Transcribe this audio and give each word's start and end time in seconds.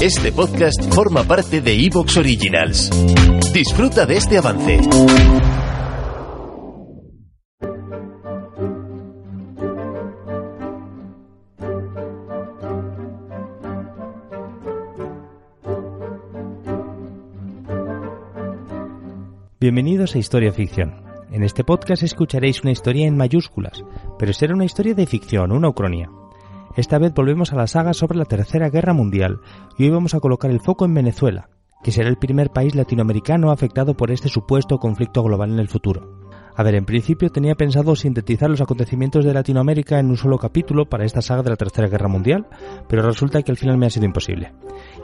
Este 0.00 0.32
podcast 0.32 0.94
forma 0.94 1.24
parte 1.24 1.60
de 1.60 1.74
Evox 1.74 2.16
Originals. 2.16 2.88
Disfruta 3.52 4.06
de 4.06 4.16
este 4.16 4.38
avance. 4.38 4.80
Bienvenidos 19.60 20.14
a 20.14 20.18
Historia 20.18 20.50
Ficción. 20.54 21.04
En 21.30 21.42
este 21.42 21.62
podcast 21.62 22.02
escucharéis 22.04 22.62
una 22.62 22.72
historia 22.72 23.06
en 23.06 23.18
mayúsculas, 23.18 23.84
pero 24.18 24.32
será 24.32 24.54
una 24.54 24.64
historia 24.64 24.94
de 24.94 25.04
ficción, 25.04 25.52
una 25.52 25.68
ucronía. 25.68 26.08
Esta 26.76 26.98
vez 26.98 27.12
volvemos 27.12 27.52
a 27.52 27.56
la 27.56 27.66
saga 27.66 27.92
sobre 27.92 28.16
la 28.16 28.24
Tercera 28.24 28.70
Guerra 28.70 28.94
Mundial 28.94 29.40
y 29.76 29.84
hoy 29.84 29.90
vamos 29.90 30.14
a 30.14 30.20
colocar 30.20 30.52
el 30.52 30.60
foco 30.60 30.84
en 30.84 30.94
Venezuela, 30.94 31.48
que 31.82 31.90
será 31.90 32.08
el 32.08 32.16
primer 32.16 32.50
país 32.50 32.76
latinoamericano 32.76 33.50
afectado 33.50 33.96
por 33.96 34.12
este 34.12 34.28
supuesto 34.28 34.78
conflicto 34.78 35.24
global 35.24 35.50
en 35.50 35.58
el 35.58 35.68
futuro. 35.68 36.20
A 36.54 36.62
ver, 36.62 36.76
en 36.76 36.84
principio 36.84 37.30
tenía 37.30 37.56
pensado 37.56 37.96
sintetizar 37.96 38.50
los 38.50 38.60
acontecimientos 38.60 39.24
de 39.24 39.34
Latinoamérica 39.34 39.98
en 39.98 40.10
un 40.10 40.16
solo 40.16 40.38
capítulo 40.38 40.88
para 40.88 41.04
esta 41.04 41.22
saga 41.22 41.42
de 41.42 41.50
la 41.50 41.56
Tercera 41.56 41.88
Guerra 41.88 42.08
Mundial, 42.08 42.46
pero 42.88 43.02
resulta 43.02 43.42
que 43.42 43.50
al 43.50 43.58
final 43.58 43.76
me 43.76 43.86
ha 43.86 43.90
sido 43.90 44.06
imposible. 44.06 44.52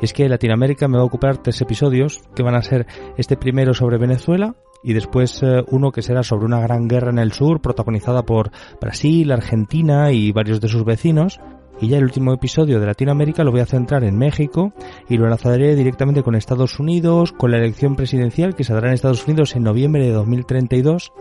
Y 0.01 0.05
es 0.05 0.13
que 0.13 0.29
Latinoamérica 0.29 0.87
me 0.87 0.99
va 0.99 1.03
a 1.03 1.07
ocupar 1.07 1.39
tres 1.39 1.61
episodios, 1.61 2.23
que 2.35 2.43
van 2.43 2.55
a 2.55 2.63
ser 2.63 2.87
este 3.17 3.37
primero 3.37 3.75
sobre 3.75 3.99
Venezuela, 3.99 4.55
y 4.83 4.93
después 4.93 5.43
eh, 5.43 5.65
uno 5.69 5.91
que 5.91 6.03
será 6.03 6.23
sobre 6.23 6.45
una 6.45 6.61
gran 6.61 6.87
guerra 6.87 7.11
en 7.11 7.19
el 7.19 7.33
sur 7.33 7.61
protagonizada 7.61 8.23
por 8.25 8.51
Brasil, 8.81 9.33
Argentina 9.33 10.13
y 10.13 10.33
varios 10.33 10.61
de 10.61 10.69
sus 10.69 10.85
vecinos. 10.85 11.41
Y 11.81 11.89
ya 11.89 11.99
el 11.99 12.05
último 12.05 12.33
episodio 12.33 12.81
de 12.81 12.87
Latinoamérica 12.87 13.45
lo 13.45 13.51
voy 13.51 13.61
a 13.61 13.67
centrar 13.67 14.03
en 14.05 14.17
México 14.17 14.73
y 15.09 15.19
lo 15.19 15.25
enlazaré 15.25 15.77
directamente 15.77 16.23
con 16.23 16.35
Estados 16.35 16.79
Unidos, 16.81 17.33
con 17.33 17.51
la 17.51 17.59
elección 17.59 17.97
presidencial 17.97 18.55
que 18.55 18.65
se 18.65 18.73
dará 18.73 18.89
en 18.89 18.95
Estados 18.95 19.27
Unidos 19.27 19.55
en 19.57 19.65
noviembre 19.65 20.05
de 20.05 20.13
2032 20.13 21.13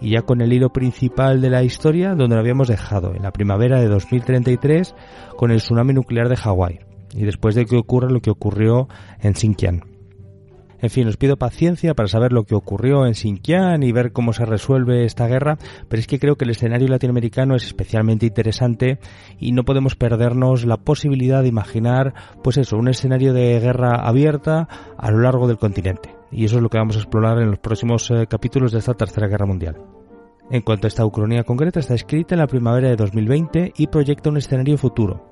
y 0.00 0.10
ya 0.12 0.22
con 0.22 0.40
el 0.40 0.52
hilo 0.52 0.70
principal 0.70 1.42
de 1.42 1.50
la 1.50 1.62
historia 1.62 2.14
donde 2.14 2.34
lo 2.34 2.40
habíamos 2.40 2.68
dejado, 2.68 3.14
en 3.14 3.22
la 3.22 3.32
primavera 3.32 3.80
de 3.80 3.88
2033 3.88 4.94
con 5.36 5.50
el 5.50 5.58
tsunami 5.58 5.92
nuclear 5.92 6.30
de 6.30 6.36
Hawái 6.36 6.80
y 7.14 7.24
después 7.24 7.54
de 7.54 7.66
que 7.66 7.76
ocurra 7.76 8.08
lo 8.08 8.20
que 8.20 8.30
ocurrió 8.30 8.88
en 9.20 9.34
Xinjiang. 9.34 9.89
En 10.82 10.90
fin, 10.90 11.06
os 11.08 11.16
pido 11.16 11.36
paciencia 11.36 11.94
para 11.94 12.08
saber 12.08 12.32
lo 12.32 12.44
que 12.44 12.54
ocurrió 12.54 13.06
en 13.06 13.14
Xinjiang 13.14 13.82
y 13.82 13.92
ver 13.92 14.12
cómo 14.12 14.32
se 14.32 14.46
resuelve 14.46 15.04
esta 15.04 15.26
guerra, 15.26 15.58
pero 15.88 16.00
es 16.00 16.06
que 16.06 16.18
creo 16.18 16.36
que 16.36 16.44
el 16.44 16.50
escenario 16.50 16.88
latinoamericano 16.88 17.54
es 17.54 17.64
especialmente 17.64 18.26
interesante 18.26 18.98
y 19.38 19.52
no 19.52 19.64
podemos 19.64 19.96
perdernos 19.96 20.64
la 20.64 20.78
posibilidad 20.78 21.42
de 21.42 21.48
imaginar, 21.48 22.14
pues 22.42 22.56
eso, 22.56 22.76
un 22.76 22.88
escenario 22.88 23.32
de 23.32 23.60
guerra 23.60 23.96
abierta 23.96 24.68
a 24.96 25.10
lo 25.10 25.18
largo 25.18 25.46
del 25.48 25.58
continente. 25.58 26.14
Y 26.32 26.44
eso 26.44 26.56
es 26.56 26.62
lo 26.62 26.68
que 26.68 26.78
vamos 26.78 26.96
a 26.96 27.00
explorar 27.00 27.38
en 27.38 27.50
los 27.50 27.58
próximos 27.58 28.10
eh, 28.10 28.26
capítulos 28.28 28.72
de 28.72 28.78
esta 28.78 28.94
Tercera 28.94 29.28
Guerra 29.28 29.46
Mundial. 29.46 29.76
En 30.50 30.62
cuanto 30.62 30.86
a 30.86 30.88
esta 30.88 31.04
ucronía 31.04 31.44
concreta, 31.44 31.78
está 31.78 31.94
escrita 31.94 32.34
en 32.34 32.40
la 32.40 32.46
primavera 32.46 32.88
de 32.88 32.96
2020 32.96 33.72
y 33.76 33.86
proyecta 33.86 34.30
un 34.30 34.36
escenario 34.36 34.78
futuro, 34.78 35.29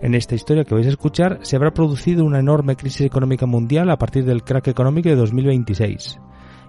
en 0.00 0.14
esta 0.14 0.34
historia 0.34 0.64
que 0.64 0.74
vais 0.74 0.86
a 0.86 0.90
escuchar 0.90 1.40
se 1.42 1.56
habrá 1.56 1.72
producido 1.72 2.24
una 2.24 2.38
enorme 2.38 2.76
crisis 2.76 3.02
económica 3.02 3.46
mundial 3.46 3.90
a 3.90 3.98
partir 3.98 4.24
del 4.24 4.44
crack 4.44 4.68
económico 4.68 5.08
de 5.08 5.16
2026. 5.16 6.20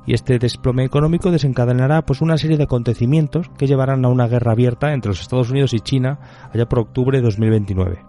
Y 0.06 0.14
este 0.14 0.40
desplome 0.40 0.86
económico 0.86 1.30
desencadenará 1.30 2.04
pues 2.04 2.22
una 2.22 2.38
serie 2.38 2.58
de 2.58 2.64
acontecimientos 2.64 3.50
que 3.58 3.68
llevarán 3.68 4.04
a 4.06 4.10
una 4.10 4.28
guerra 4.28 4.54
abierta 4.54 4.94
entre 4.94 5.10
los 5.10 5.22
Estados 5.22 5.52
Unidos 5.52 5.74
y 5.74 5.80
China 5.82 6.20
allá 6.52 6.68
por 6.68 6.80
octubre 6.80 7.18
de 7.20 7.24
2029. 7.24 8.00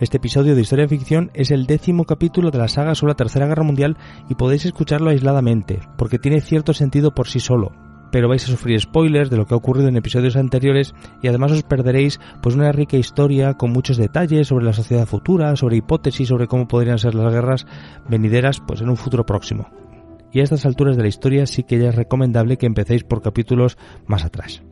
Este 0.00 0.16
episodio 0.16 0.56
de 0.56 0.62
Historia 0.62 0.88
Ficción 0.88 1.30
es 1.34 1.52
el 1.52 1.66
décimo 1.66 2.04
capítulo 2.04 2.50
de 2.50 2.58
la 2.58 2.66
saga 2.66 2.96
sobre 2.96 3.12
la 3.12 3.16
Tercera 3.16 3.46
Guerra 3.46 3.62
Mundial 3.62 3.96
y 4.28 4.34
podéis 4.34 4.64
escucharlo 4.64 5.10
aisladamente, 5.10 5.78
porque 5.96 6.18
tiene 6.18 6.40
cierto 6.40 6.74
sentido 6.74 7.14
por 7.14 7.28
sí 7.28 7.38
solo, 7.38 7.70
pero 8.14 8.28
vais 8.28 8.44
a 8.44 8.46
sufrir 8.46 8.80
spoilers 8.80 9.28
de 9.28 9.36
lo 9.36 9.44
que 9.44 9.54
ha 9.54 9.56
ocurrido 9.56 9.88
en 9.88 9.96
episodios 9.96 10.36
anteriores 10.36 10.94
y 11.20 11.26
además 11.26 11.50
os 11.50 11.64
perderéis 11.64 12.20
pues 12.42 12.54
una 12.54 12.70
rica 12.70 12.96
historia 12.96 13.54
con 13.54 13.72
muchos 13.72 13.96
detalles 13.96 14.46
sobre 14.46 14.64
la 14.64 14.72
sociedad 14.72 15.04
futura, 15.04 15.56
sobre 15.56 15.78
hipótesis 15.78 16.28
sobre 16.28 16.46
cómo 16.46 16.68
podrían 16.68 17.00
ser 17.00 17.16
las 17.16 17.32
guerras 17.32 17.66
venideras 18.08 18.60
pues 18.64 18.82
en 18.82 18.88
un 18.88 18.96
futuro 18.96 19.26
próximo. 19.26 19.68
Y 20.30 20.38
a 20.38 20.44
estas 20.44 20.64
alturas 20.64 20.96
de 20.96 21.02
la 21.02 21.08
historia 21.08 21.44
sí 21.46 21.64
que 21.64 21.76
ya 21.76 21.88
es 21.88 21.96
recomendable 21.96 22.56
que 22.56 22.66
empecéis 22.66 23.02
por 23.02 23.20
capítulos 23.20 23.78
más 24.06 24.24
atrás. 24.24 24.62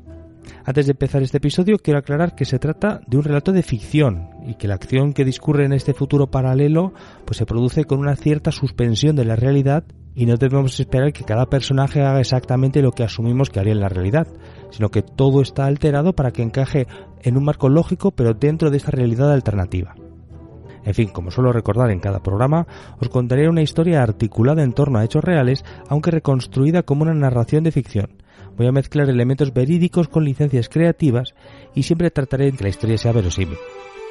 Antes 0.64 0.86
de 0.86 0.92
empezar 0.92 1.24
este 1.24 1.38
episodio, 1.38 1.78
quiero 1.78 1.98
aclarar 1.98 2.36
que 2.36 2.44
se 2.44 2.60
trata 2.60 3.00
de 3.08 3.16
un 3.16 3.24
relato 3.24 3.50
de 3.50 3.64
ficción 3.64 4.28
y 4.46 4.54
que 4.54 4.68
la 4.68 4.74
acción 4.74 5.14
que 5.14 5.24
discurre 5.24 5.64
en 5.64 5.72
este 5.72 5.94
futuro 5.94 6.30
paralelo 6.30 6.92
pues 7.24 7.38
se 7.38 7.46
produce 7.46 7.86
con 7.86 7.98
una 7.98 8.14
cierta 8.14 8.52
suspensión 8.52 9.16
de 9.16 9.24
la 9.24 9.34
realidad 9.34 9.82
y 10.14 10.26
no 10.26 10.36
debemos 10.36 10.78
esperar 10.78 11.12
que 11.12 11.24
cada 11.24 11.46
personaje 11.46 12.02
haga 12.02 12.20
exactamente 12.20 12.82
lo 12.82 12.92
que 12.92 13.04
asumimos 13.04 13.50
que 13.50 13.60
haría 13.60 13.72
en 13.72 13.80
la 13.80 13.88
realidad, 13.88 14.26
sino 14.70 14.90
que 14.90 15.02
todo 15.02 15.40
está 15.40 15.66
alterado 15.66 16.14
para 16.14 16.32
que 16.32 16.42
encaje 16.42 16.86
en 17.22 17.36
un 17.36 17.44
marco 17.44 17.68
lógico 17.68 18.10
pero 18.10 18.34
dentro 18.34 18.70
de 18.70 18.76
esta 18.76 18.90
realidad 18.90 19.32
alternativa. 19.32 19.94
En 20.84 20.94
fin, 20.94 21.08
como 21.08 21.30
suelo 21.30 21.52
recordar 21.52 21.90
en 21.90 22.00
cada 22.00 22.22
programa, 22.22 22.66
os 23.00 23.08
contaré 23.08 23.48
una 23.48 23.62
historia 23.62 24.02
articulada 24.02 24.62
en 24.62 24.72
torno 24.72 24.98
a 24.98 25.04
hechos 25.04 25.22
reales, 25.22 25.64
aunque 25.88 26.10
reconstruida 26.10 26.82
como 26.82 27.02
una 27.02 27.14
narración 27.14 27.62
de 27.62 27.70
ficción. 27.70 28.22
Voy 28.56 28.66
a 28.66 28.72
mezclar 28.72 29.08
elementos 29.08 29.54
verídicos 29.54 30.08
con 30.08 30.24
licencias 30.24 30.68
creativas 30.68 31.34
y 31.74 31.84
siempre 31.84 32.10
trataré 32.10 32.50
de 32.50 32.56
que 32.56 32.64
la 32.64 32.70
historia 32.70 32.98
sea 32.98 33.12
verosímil. 33.12 33.56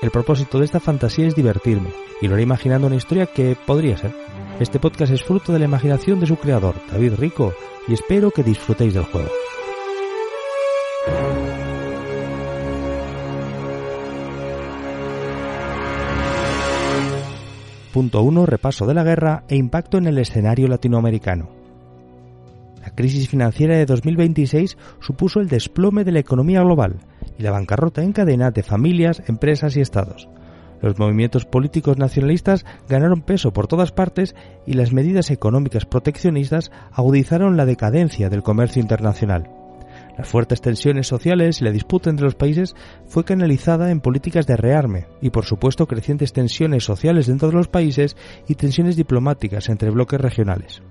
El 0.01 0.11
propósito 0.11 0.57
de 0.57 0.65
esta 0.65 0.79
fantasía 0.79 1.27
es 1.27 1.35
divertirme, 1.35 1.89
y 2.21 2.27
lo 2.27 2.33
haré 2.33 2.43
imaginando 2.43 2.87
una 2.87 2.95
historia 2.95 3.27
que 3.27 3.55
podría 3.67 3.97
ser. 3.97 4.13
Este 4.61 4.79
podcast 4.79 5.11
es 5.11 5.23
fruto 5.23 5.51
de 5.51 5.57
la 5.57 5.65
imaginación 5.65 6.19
de 6.19 6.27
su 6.27 6.35
creador, 6.35 6.75
David 6.91 7.15
Rico, 7.15 7.51
y 7.87 7.93
espero 7.93 8.29
que 8.29 8.43
disfrutéis 8.43 8.93
del 8.93 9.05
juego. 9.05 9.31
Punto 17.91 18.21
1. 18.21 18.45
Repaso 18.45 18.85
de 18.85 18.93
la 18.93 19.03
guerra 19.03 19.45
e 19.47 19.55
impacto 19.55 19.97
en 19.97 20.05
el 20.05 20.19
escenario 20.19 20.67
latinoamericano. 20.67 21.49
La 22.83 22.91
crisis 22.91 23.27
financiera 23.27 23.75
de 23.75 23.87
2026 23.87 24.77
supuso 24.99 25.39
el 25.39 25.47
desplome 25.47 26.03
de 26.03 26.11
la 26.11 26.19
economía 26.19 26.61
global 26.61 26.99
y 27.35 27.41
la 27.41 27.49
bancarrota 27.49 28.03
en 28.03 28.13
cadena 28.13 28.51
de 28.51 28.61
familias, 28.61 29.23
empresas 29.25 29.75
y 29.75 29.81
estados. 29.81 30.29
Los 30.81 30.97
movimientos 30.97 31.45
políticos 31.45 31.97
nacionalistas 31.97 32.65
ganaron 32.89 33.21
peso 33.21 33.53
por 33.53 33.67
todas 33.67 33.91
partes 33.91 34.35
y 34.65 34.73
las 34.73 34.93
medidas 34.93 35.29
económicas 35.29 35.85
proteccionistas 35.85 36.71
agudizaron 36.91 37.55
la 37.55 37.65
decadencia 37.65 38.29
del 38.29 38.43
comercio 38.43 38.81
internacional. 38.81 39.49
Las 40.17 40.27
fuertes 40.27 40.61
tensiones 40.61 41.07
sociales 41.07 41.61
y 41.61 41.65
la 41.65 41.71
disputa 41.71 42.09
entre 42.09 42.25
los 42.25 42.35
países 42.35 42.75
fue 43.07 43.23
canalizada 43.23 43.91
en 43.91 44.01
políticas 44.01 44.45
de 44.47 44.57
rearme 44.57 45.05
y, 45.21 45.29
por 45.29 45.45
supuesto, 45.45 45.87
crecientes 45.87 46.33
tensiones 46.33 46.83
sociales 46.83 47.27
dentro 47.27 47.49
de 47.49 47.55
los 47.55 47.67
países 47.67 48.17
y 48.47 48.55
tensiones 48.55 48.95
diplomáticas 48.95 49.69
entre 49.69 49.89
bloques 49.89 50.19
regionales. 50.19 50.81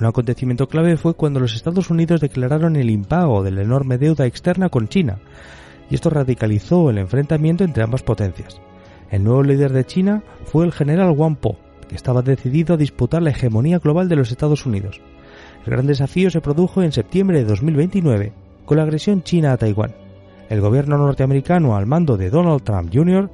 Un 0.00 0.06
acontecimiento 0.06 0.66
clave 0.66 0.96
fue 0.96 1.14
cuando 1.14 1.40
los 1.40 1.54
Estados 1.54 1.90
Unidos 1.90 2.20
declararon 2.20 2.76
el 2.76 2.90
impago 2.90 3.42
de 3.42 3.52
la 3.52 3.62
enorme 3.62 3.98
deuda 3.98 4.26
externa 4.26 4.68
con 4.68 4.88
China, 4.88 5.18
y 5.88 5.94
esto 5.94 6.10
radicalizó 6.10 6.90
el 6.90 6.98
enfrentamiento 6.98 7.62
entre 7.62 7.84
ambas 7.84 8.02
potencias. 8.02 8.60
El 9.14 9.22
nuevo 9.22 9.44
líder 9.44 9.72
de 9.72 9.84
China 9.84 10.24
fue 10.44 10.64
el 10.64 10.72
general 10.72 11.14
Wang 11.16 11.36
Po, 11.36 11.54
que 11.88 11.94
estaba 11.94 12.20
decidido 12.20 12.74
a 12.74 12.76
disputar 12.76 13.22
la 13.22 13.30
hegemonía 13.30 13.78
global 13.78 14.08
de 14.08 14.16
los 14.16 14.32
Estados 14.32 14.66
Unidos. 14.66 15.00
El 15.64 15.70
gran 15.70 15.86
desafío 15.86 16.32
se 16.32 16.40
produjo 16.40 16.82
en 16.82 16.90
septiembre 16.90 17.38
de 17.38 17.44
2029 17.44 18.32
con 18.64 18.76
la 18.76 18.82
agresión 18.82 19.22
china 19.22 19.52
a 19.52 19.56
Taiwán. 19.56 19.94
El 20.50 20.60
gobierno 20.60 20.98
norteamericano 20.98 21.76
al 21.76 21.86
mando 21.86 22.16
de 22.16 22.28
Donald 22.28 22.64
Trump 22.64 22.90
Jr. 22.92 23.30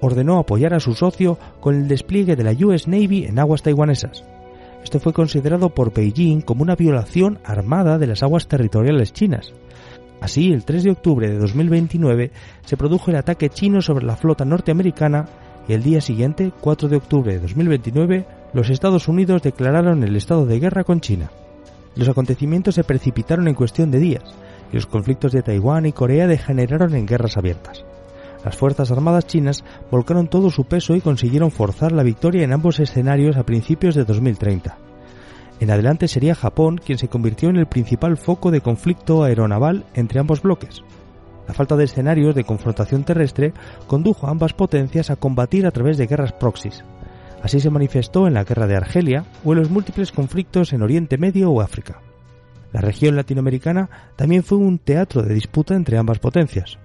ordenó 0.00 0.38
apoyar 0.38 0.74
a 0.74 0.78
su 0.78 0.94
socio 0.94 1.38
con 1.58 1.74
el 1.74 1.88
despliegue 1.88 2.36
de 2.36 2.44
la 2.44 2.52
US 2.64 2.86
Navy 2.86 3.24
en 3.24 3.40
aguas 3.40 3.62
taiwanesas. 3.62 4.22
Esto 4.84 5.00
fue 5.00 5.12
considerado 5.12 5.70
por 5.70 5.92
Beijing 5.92 6.40
como 6.40 6.62
una 6.62 6.76
violación 6.76 7.40
armada 7.42 7.98
de 7.98 8.06
las 8.06 8.22
aguas 8.22 8.46
territoriales 8.46 9.12
chinas. 9.12 9.52
Así, 10.26 10.52
el 10.52 10.64
3 10.64 10.82
de 10.82 10.90
octubre 10.90 11.30
de 11.30 11.38
2029 11.38 12.32
se 12.64 12.76
produjo 12.76 13.12
el 13.12 13.16
ataque 13.16 13.48
chino 13.48 13.80
sobre 13.80 14.04
la 14.04 14.16
flota 14.16 14.44
norteamericana 14.44 15.26
y 15.68 15.72
el 15.72 15.84
día 15.84 16.00
siguiente, 16.00 16.50
4 16.62 16.88
de 16.88 16.96
octubre 16.96 17.32
de 17.32 17.38
2029, 17.38 18.26
los 18.52 18.68
Estados 18.68 19.06
Unidos 19.06 19.42
declararon 19.42 20.02
el 20.02 20.16
estado 20.16 20.44
de 20.44 20.58
guerra 20.58 20.82
con 20.82 21.00
China. 21.00 21.30
Los 21.94 22.08
acontecimientos 22.08 22.74
se 22.74 22.82
precipitaron 22.82 23.46
en 23.46 23.54
cuestión 23.54 23.92
de 23.92 24.00
días, 24.00 24.24
y 24.72 24.74
los 24.74 24.86
conflictos 24.86 25.30
de 25.30 25.42
Taiwán 25.42 25.86
y 25.86 25.92
Corea 25.92 26.26
degeneraron 26.26 26.96
en 26.96 27.06
guerras 27.06 27.36
abiertas. 27.36 27.84
Las 28.44 28.56
Fuerzas 28.56 28.90
Armadas 28.90 29.28
chinas 29.28 29.62
volcaron 29.92 30.26
todo 30.26 30.50
su 30.50 30.64
peso 30.64 30.96
y 30.96 31.02
consiguieron 31.02 31.52
forzar 31.52 31.92
la 31.92 32.02
victoria 32.02 32.42
en 32.42 32.52
ambos 32.52 32.80
escenarios 32.80 33.36
a 33.36 33.46
principios 33.46 33.94
de 33.94 34.04
2030. 34.04 34.85
En 35.58 35.70
adelante 35.70 36.06
sería 36.08 36.34
Japón 36.34 36.78
quien 36.84 36.98
se 36.98 37.08
convirtió 37.08 37.48
en 37.48 37.56
el 37.56 37.66
principal 37.66 38.16
foco 38.16 38.50
de 38.50 38.60
conflicto 38.60 39.24
aeronaval 39.24 39.84
entre 39.94 40.20
ambos 40.20 40.42
bloques. 40.42 40.82
La 41.48 41.54
falta 41.54 41.76
de 41.76 41.84
escenarios 41.84 42.34
de 42.34 42.44
confrontación 42.44 43.04
terrestre 43.04 43.54
condujo 43.86 44.26
a 44.26 44.30
ambas 44.30 44.52
potencias 44.52 45.10
a 45.10 45.16
combatir 45.16 45.66
a 45.66 45.70
través 45.70 45.96
de 45.96 46.06
guerras 46.06 46.32
proxies. 46.32 46.84
Así 47.42 47.60
se 47.60 47.70
manifestó 47.70 48.26
en 48.26 48.34
la 48.34 48.44
guerra 48.44 48.66
de 48.66 48.76
Argelia 48.76 49.24
o 49.44 49.52
en 49.52 49.60
los 49.60 49.70
múltiples 49.70 50.12
conflictos 50.12 50.72
en 50.72 50.82
Oriente 50.82 51.16
Medio 51.16 51.50
o 51.50 51.60
África. 51.60 52.00
La 52.72 52.80
región 52.80 53.16
latinoamericana 53.16 53.88
también 54.16 54.42
fue 54.42 54.58
un 54.58 54.78
teatro 54.78 55.22
de 55.22 55.32
disputa 55.32 55.74
entre 55.74 55.96
ambas 55.96 56.18
potencias. 56.18 56.78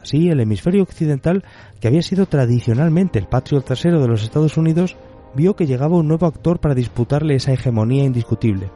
Así, 0.00 0.28
el 0.28 0.40
hemisferio 0.40 0.82
occidental, 0.82 1.44
que 1.80 1.88
había 1.88 2.02
sido 2.02 2.26
tradicionalmente 2.26 3.18
el 3.18 3.26
patrio 3.26 3.60
trasero 3.60 4.00
de 4.00 4.08
los 4.08 4.22
Estados 4.22 4.56
Unidos, 4.56 4.96
vio 5.34 5.56
que 5.56 5.66
llegaba 5.66 5.96
un 5.96 6.08
nuevo 6.08 6.26
actor 6.26 6.60
para 6.60 6.74
disputarle 6.74 7.34
esa 7.34 7.52
hegemonía 7.52 8.04
indiscutible. 8.04 8.70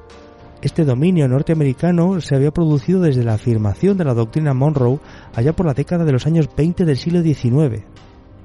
Este 0.63 0.85
dominio 0.85 1.27
norteamericano 1.27 2.21
se 2.21 2.37
había 2.37 2.53
producido 2.53 3.01
desde 3.01 3.25
la 3.25 3.35
afirmación 3.35 3.97
de 3.97 4.05
la 4.05 4.15
doctrina 4.15 4.55
Monroe 4.55 5.01
allá 5.35 5.53
por 5.55 5.67
la 5.67 5.75
década 5.75 6.05
de 6.05 6.13
los 6.13 6.27
años 6.27 6.49
20 6.57 6.85
del 6.85 6.97
siglo 6.97 7.23
XIX, 7.23 7.85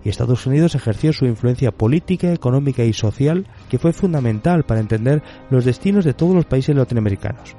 y 0.03 0.09
Estados 0.09 0.45
Unidos 0.47 0.73
ejerció 0.73 1.13
su 1.13 1.25
influencia 1.25 1.71
política, 1.71 2.31
económica 2.31 2.83
y 2.83 2.93
social 2.93 3.47
que 3.69 3.77
fue 3.77 3.93
fundamental 3.93 4.63
para 4.63 4.79
entender 4.79 5.21
los 5.49 5.65
destinos 5.65 6.05
de 6.05 6.13
todos 6.13 6.33
los 6.33 6.45
países 6.45 6.75
latinoamericanos 6.75 7.55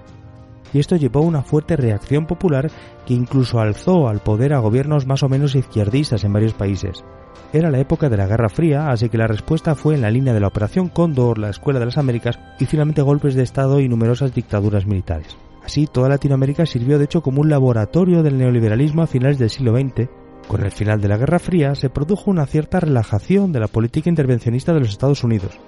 y 0.72 0.78
esto 0.78 0.96
llevó 0.96 1.20
a 1.20 1.26
una 1.26 1.42
fuerte 1.42 1.76
reacción 1.76 2.26
popular 2.26 2.70
que 3.06 3.14
incluso 3.14 3.60
alzó 3.60 4.08
al 4.08 4.20
poder 4.20 4.52
a 4.52 4.58
gobiernos 4.58 5.06
más 5.06 5.22
o 5.22 5.28
menos 5.28 5.54
izquierdistas 5.54 6.24
en 6.24 6.32
varios 6.32 6.54
países. 6.54 7.04
Era 7.52 7.70
la 7.70 7.78
época 7.78 8.10
de 8.10 8.16
la 8.18 8.26
Guerra 8.26 8.50
Fría, 8.50 8.90
así 8.90 9.08
que 9.08 9.16
la 9.16 9.26
respuesta 9.26 9.74
fue 9.74 9.94
en 9.94 10.02
la 10.02 10.10
línea 10.10 10.34
de 10.34 10.40
la 10.40 10.48
Operación 10.48 10.88
Cóndor, 10.88 11.38
la 11.38 11.48
Escuela 11.48 11.78
de 11.78 11.86
las 11.86 11.96
Américas 11.96 12.38
y 12.58 12.66
finalmente 12.66 13.00
golpes 13.00 13.34
de 13.34 13.42
Estado 13.42 13.80
y 13.80 13.88
numerosas 13.88 14.34
dictaduras 14.34 14.86
militares. 14.86 15.36
Así, 15.64 15.86
toda 15.86 16.08
Latinoamérica 16.08 16.66
sirvió 16.66 16.98
de 16.98 17.04
hecho 17.04 17.22
como 17.22 17.40
un 17.40 17.48
laboratorio 17.48 18.22
del 18.22 18.38
neoliberalismo 18.38 19.02
a 19.02 19.06
finales 19.06 19.38
del 19.38 19.50
siglo 19.50 19.76
XX. 19.78 20.08
Con 20.46 20.64
el 20.64 20.70
final 20.70 21.00
de 21.00 21.08
la 21.08 21.18
Guerra 21.18 21.38
Fría 21.38 21.74
se 21.74 21.90
produjo 21.90 22.30
una 22.30 22.46
cierta 22.46 22.80
relajación 22.80 23.52
de 23.52 23.60
la 23.60 23.68
política 23.68 24.08
intervencionista 24.08 24.72
de 24.72 24.80
los 24.80 24.88
Estados 24.88 25.24
Unidos, 25.24 25.58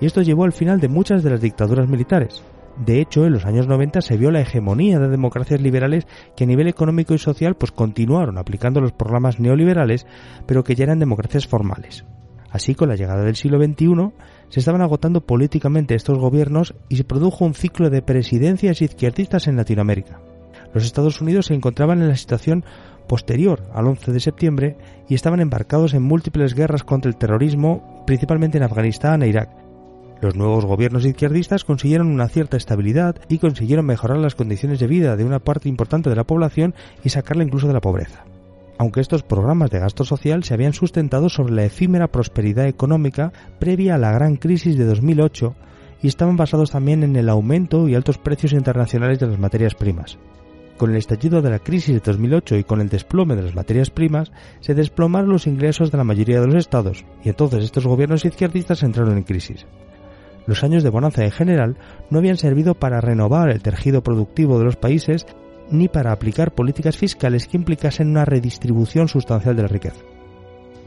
y 0.00 0.06
esto 0.06 0.22
llevó 0.22 0.44
al 0.44 0.52
final 0.52 0.80
de 0.80 0.88
muchas 0.88 1.22
de 1.22 1.30
las 1.30 1.40
dictaduras 1.40 1.88
militares. 1.88 2.42
De 2.76 3.00
hecho, 3.00 3.26
en 3.26 3.32
los 3.32 3.44
años 3.44 3.66
90 3.66 4.00
se 4.00 4.16
vio 4.16 4.30
la 4.30 4.40
hegemonía 4.40 4.98
de 4.98 5.08
democracias 5.08 5.60
liberales 5.60 6.06
que 6.36 6.44
a 6.44 6.46
nivel 6.46 6.68
económico 6.68 7.14
y 7.14 7.18
social 7.18 7.54
pues 7.54 7.70
continuaron 7.70 8.38
aplicando 8.38 8.80
los 8.80 8.92
programas 8.92 9.38
neoliberales, 9.38 10.06
pero 10.46 10.64
que 10.64 10.74
ya 10.74 10.84
eran 10.84 10.98
democracias 10.98 11.46
formales. 11.46 12.04
Así, 12.50 12.74
con 12.74 12.88
la 12.88 12.96
llegada 12.96 13.24
del 13.24 13.36
siglo 13.36 13.62
XXI, 13.62 14.12
se 14.48 14.60
estaban 14.60 14.82
agotando 14.82 15.22
políticamente 15.22 15.94
estos 15.94 16.18
gobiernos 16.18 16.74
y 16.88 16.96
se 16.96 17.04
produjo 17.04 17.44
un 17.44 17.54
ciclo 17.54 17.88
de 17.88 18.02
presidencias 18.02 18.82
izquierdistas 18.82 19.48
en 19.48 19.56
Latinoamérica. 19.56 20.20
Los 20.74 20.84
Estados 20.84 21.20
Unidos 21.20 21.46
se 21.46 21.54
encontraban 21.54 22.02
en 22.02 22.08
la 22.08 22.16
situación 22.16 22.64
posterior 23.08 23.62
al 23.74 23.86
11 23.86 24.12
de 24.12 24.20
septiembre 24.20 24.76
y 25.08 25.14
estaban 25.14 25.40
embarcados 25.40 25.94
en 25.94 26.02
múltiples 26.02 26.54
guerras 26.54 26.84
contra 26.84 27.10
el 27.10 27.16
terrorismo, 27.16 28.04
principalmente 28.06 28.58
en 28.58 28.64
Afganistán 28.64 29.22
e 29.22 29.28
Irak, 29.28 29.50
los 30.22 30.36
nuevos 30.36 30.64
gobiernos 30.64 31.04
izquierdistas 31.04 31.64
consiguieron 31.64 32.06
una 32.06 32.28
cierta 32.28 32.56
estabilidad 32.56 33.16
y 33.28 33.38
consiguieron 33.38 33.86
mejorar 33.86 34.18
las 34.18 34.36
condiciones 34.36 34.78
de 34.78 34.86
vida 34.86 35.16
de 35.16 35.24
una 35.24 35.40
parte 35.40 35.68
importante 35.68 36.08
de 36.08 36.16
la 36.16 36.22
población 36.22 36.76
y 37.02 37.08
sacarla 37.08 37.42
incluso 37.42 37.66
de 37.66 37.72
la 37.72 37.80
pobreza. 37.80 38.24
Aunque 38.78 39.00
estos 39.00 39.24
programas 39.24 39.70
de 39.70 39.80
gasto 39.80 40.04
social 40.04 40.44
se 40.44 40.54
habían 40.54 40.74
sustentado 40.74 41.28
sobre 41.28 41.54
la 41.54 41.64
efímera 41.64 42.06
prosperidad 42.06 42.68
económica 42.68 43.32
previa 43.58 43.96
a 43.96 43.98
la 43.98 44.12
gran 44.12 44.36
crisis 44.36 44.78
de 44.78 44.84
2008 44.84 45.56
y 46.02 46.06
estaban 46.06 46.36
basados 46.36 46.70
también 46.70 47.02
en 47.02 47.16
el 47.16 47.28
aumento 47.28 47.88
y 47.88 47.96
altos 47.96 48.18
precios 48.18 48.52
internacionales 48.52 49.18
de 49.18 49.26
las 49.26 49.40
materias 49.40 49.74
primas. 49.74 50.18
Con 50.78 50.90
el 50.90 50.96
estallido 50.98 51.42
de 51.42 51.50
la 51.50 51.58
crisis 51.58 51.94
de 51.94 52.00
2008 52.00 52.58
y 52.58 52.64
con 52.64 52.80
el 52.80 52.88
desplome 52.88 53.34
de 53.34 53.42
las 53.42 53.56
materias 53.56 53.90
primas, 53.90 54.30
se 54.60 54.74
desplomaron 54.74 55.30
los 55.30 55.48
ingresos 55.48 55.90
de 55.90 55.98
la 55.98 56.04
mayoría 56.04 56.40
de 56.40 56.46
los 56.46 56.56
estados, 56.56 57.04
y 57.24 57.28
entonces 57.28 57.64
estos 57.64 57.86
gobiernos 57.86 58.24
izquierdistas 58.24 58.82
entraron 58.84 59.16
en 59.16 59.24
crisis 59.24 59.66
los 60.46 60.64
años 60.64 60.82
de 60.82 60.90
bonanza 60.90 61.24
en 61.24 61.30
general 61.30 61.76
no 62.10 62.18
habían 62.18 62.36
servido 62.36 62.74
para 62.74 63.00
renovar 63.00 63.50
el 63.50 63.62
tejido 63.62 64.02
productivo 64.02 64.58
de 64.58 64.64
los 64.64 64.76
países 64.76 65.26
ni 65.70 65.88
para 65.88 66.12
aplicar 66.12 66.52
políticas 66.54 66.96
fiscales 66.96 67.46
que 67.46 67.56
implicasen 67.56 68.08
una 68.08 68.24
redistribución 68.24 69.08
sustancial 69.08 69.56
de 69.56 69.62
la 69.62 69.68
riqueza. 69.68 70.02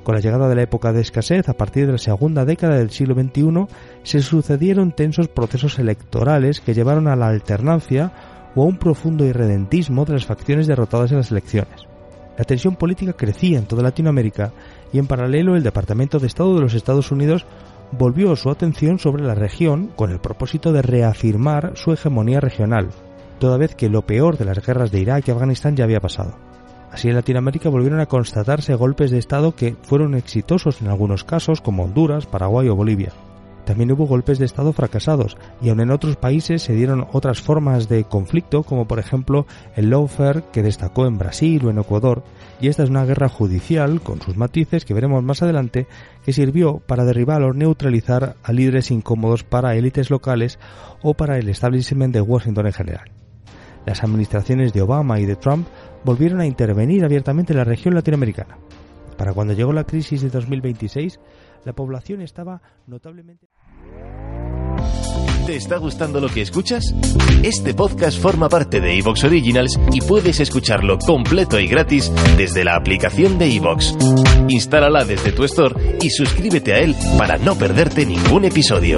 Con 0.04 0.14
la 0.14 0.22
llegada 0.22 0.48
de 0.48 0.56
la 0.56 0.62
época 0.62 0.94
de 0.94 1.02
escasez, 1.02 1.50
a 1.50 1.58
partir 1.58 1.88
de 1.88 1.94
la 1.94 1.98
segunda 1.98 2.46
década 2.46 2.78
del 2.78 2.92
siglo 2.92 3.16
XXI, 3.16 3.66
se 4.04 4.22
sucedieron 4.22 4.92
tensos 4.92 5.28
procesos 5.28 5.80
electorales 5.80 6.62
que 6.62 6.76
llevaron 6.76 7.08
a 7.08 7.16
la 7.16 7.28
alternancia 7.28 8.12
o 8.54 8.62
a 8.62 8.66
un 8.66 8.78
profundo 8.78 9.26
irredentismo 9.26 10.06
de 10.06 10.14
las 10.14 10.26
facciones 10.26 10.68
derrotadas 10.68 11.12
en 11.12 11.18
las 11.18 11.32
elecciones. 11.32 11.88
La 12.38 12.44
tensión 12.44 12.76
política 12.76 13.14
crecía 13.14 13.58
en 13.58 13.66
toda 13.66 13.82
Latinoamérica 13.82 14.52
y 14.94 15.00
en 15.00 15.08
paralelo 15.08 15.56
el 15.56 15.64
Departamento 15.64 16.20
de 16.20 16.28
Estado 16.28 16.54
de 16.54 16.62
los 16.62 16.74
Estados 16.74 17.12
Unidos 17.12 17.46
volvió 17.92 18.36
su 18.36 18.50
atención 18.50 19.00
sobre 19.00 19.24
la 19.24 19.36
región 19.36 19.92
con 19.96 20.12
el 20.12 20.20
propósito 20.20 20.72
de 20.72 20.82
reafirmar 20.82 21.74
su 21.76 21.92
hegemonía 21.92 22.40
regional, 22.40 22.90
toda 23.40 23.58
vez 23.58 23.76
que 23.76 23.90
lo 23.90 24.04
peor 24.04 24.38
de 24.38 24.46
las 24.46 24.66
guerras 24.66 24.92
de 24.92 25.00
Irak 25.00 25.28
y 25.28 25.32
Afganistán 25.32 25.76
ya 25.76 25.84
había 25.84 26.00
pasado. 26.00 26.36
Así 26.92 27.10
en 27.10 27.16
Latinoamérica 27.16 27.70
volvieron 27.70 28.00
a 28.00 28.06
constatarse 28.06 28.74
golpes 28.76 29.12
de 29.12 29.18
Estado 29.18 29.56
que 29.56 29.76
fueron 29.82 30.16
exitosos 30.16 30.82
en 30.82 30.88
algunos 30.88 31.24
casos 31.24 31.60
como 31.60 31.84
Honduras, 31.84 32.26
Paraguay 32.26 32.70
o 32.70 32.76
Bolivia. 32.76 33.12
También 33.66 33.92
hubo 33.92 34.06
golpes 34.06 34.38
de 34.38 34.46
Estado 34.46 34.74
fracasados 34.74 35.38
y 35.60 35.70
aun 35.70 35.80
en 35.80 35.92
otros 35.92 36.16
países 36.18 36.62
se 36.62 36.74
dieron 36.74 37.08
otras 37.12 37.42
formas 37.42 37.90
de 37.90 38.04
conflicto 38.04 38.64
como 38.64 38.88
por 38.88 39.00
ejemplo 39.00 39.48
el 39.76 39.90
lawfare 39.90 40.44
que 40.54 40.62
destacó 40.62 41.08
en 41.08 41.18
Brasil 41.18 41.66
o 41.66 41.72
en 41.72 41.80
Ecuador 41.80 42.24
y 42.62 42.68
esta 42.68 42.84
es 42.84 42.90
una 42.90 43.06
guerra 43.06 43.28
judicial 43.28 44.02
con 44.02 44.22
sus 44.22 44.38
matices 44.38 44.86
que 44.86 44.94
veremos 44.94 45.24
más 45.24 45.42
adelante 45.42 45.88
que 46.24 46.32
sirvió 46.32 46.78
para 46.78 47.06
derribar 47.06 47.42
o 47.42 47.54
neutralizar 47.54 48.36
a 48.44 48.52
líderes 48.54 48.92
incómodos 48.92 49.44
para 49.44 49.76
élites 49.76 50.12
locales 50.12 50.60
o 51.02 51.16
para 51.16 51.38
el 51.38 51.50
establishment 51.50 52.14
de 52.14 52.22
Washington 52.22 52.68
en 52.68 52.74
general. 52.74 53.12
Las 53.86 54.04
administraciones 54.04 54.74
de 54.74 54.82
Obama 54.82 55.20
y 55.20 55.26
de 55.26 55.36
Trump 55.36 55.68
volvieron 56.04 56.40
a 56.40 56.46
intervenir 56.46 57.04
abiertamente 57.04 57.54
en 57.54 57.58
la 57.58 57.64
región 57.64 57.94
latinoamericana. 57.94 58.58
Para 59.18 59.34
cuando 59.34 59.54
llegó 59.54 59.74
la 59.74 59.86
crisis 59.86 60.22
de 60.22 60.30
2026, 60.30 61.20
la 61.64 61.74
población 61.74 62.22
estaba 62.22 62.62
notablemente... 62.88 63.48
¿Te 65.46 65.56
está 65.56 65.78
gustando 65.78 66.20
lo 66.20 66.28
que 66.28 66.42
escuchas? 66.42 66.84
Este 67.44 67.76
podcast 67.76 68.20
forma 68.20 68.50
parte 68.50 68.82
de 68.82 68.98
Evox 68.98 69.26
Originals 69.26 69.80
y 69.94 70.02
puedes 70.02 70.40
escucharlo 70.40 70.98
completo 70.98 71.60
y 71.60 71.68
gratis 71.68 72.12
desde 72.36 72.64
la 72.64 72.76
aplicación 72.76 73.38
de 73.38 73.56
Evox. 73.56 73.96
Instálala 74.50 75.06
desde 75.06 75.32
tu 75.34 75.44
store 75.44 76.00
y 76.02 76.10
suscríbete 76.10 76.74
a 76.74 76.80
él 76.80 76.96
para 77.20 77.38
no 77.38 77.56
perderte 77.56 78.08
ningún 78.08 78.46
episodio. 78.46 78.98